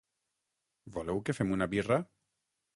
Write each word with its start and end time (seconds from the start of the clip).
Voleu 0.95 1.21
que 1.29 1.37
fem 1.41 1.55
una 1.59 1.71
birra? 1.77 2.03